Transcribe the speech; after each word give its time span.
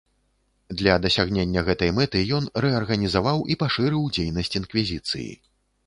Для 0.79 0.95
дасягнення 1.03 1.63
гэтай 1.67 1.93
мэты 1.99 2.23
ён 2.39 2.49
рэарганізаваў 2.67 3.47
і 3.53 3.61
пашырыў 3.63 4.13
дзейнасць 4.17 4.55
інквізіцыі. 4.63 5.33